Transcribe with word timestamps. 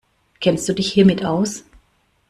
Kennst 0.39 0.67
du 0.67 0.73
dich 0.73 0.91
hiermit 0.91 1.23
aus? 1.23 1.63